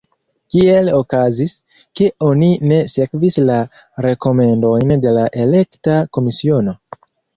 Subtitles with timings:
[0.51, 1.51] Kiel okazis,
[1.99, 3.57] ke oni ne sekvis la
[4.07, 6.75] rekomendojn de la elekta komisiono?